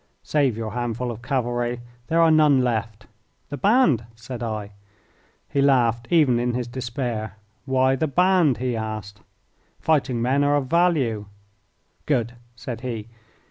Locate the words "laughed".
5.61-6.07